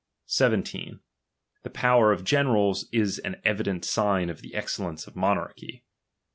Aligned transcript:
17. 0.25 0.99
The 1.61 1.69
power 1.69 2.11
of 2.11 2.23
generals 2.23 2.87
is 2.91 3.19
an 3.19 3.39
evident 3.45 3.85
sign 3.85 4.31
of 4.31 4.41
the 4.41 4.55
excellence 4.55 5.05
of 5.05 5.15
monarchy. 5.15 5.83